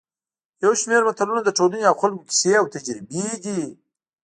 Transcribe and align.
یو 0.63 0.71
شمېر 0.81 1.01
متلونه 1.07 1.41
د 1.43 1.49
ټولنې 1.57 1.83
او 1.89 1.95
خلکو 2.01 2.23
کیسې 2.29 2.51
او 2.59 2.65
تجربې 2.75 3.25
دي 3.43 3.61